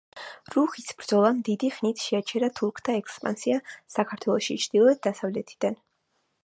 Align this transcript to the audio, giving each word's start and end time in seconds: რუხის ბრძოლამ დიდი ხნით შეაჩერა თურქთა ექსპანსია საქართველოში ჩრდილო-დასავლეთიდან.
რუხის 0.53 0.87
ბრძოლამ 1.01 1.41
დიდი 1.49 1.69
ხნით 1.75 2.05
შეაჩერა 2.05 2.49
თურქთა 2.61 2.97
ექსპანსია 3.03 3.61
საქართველოში 3.99 4.61
ჩრდილო-დასავლეთიდან. 4.67 5.81